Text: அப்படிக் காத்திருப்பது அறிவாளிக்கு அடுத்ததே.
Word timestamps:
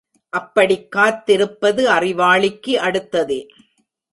அப்படிக் 0.29 0.91
காத்திருப்பது 0.91 1.87
அறிவாளிக்கு 1.87 2.77
அடுத்ததே. 2.77 3.47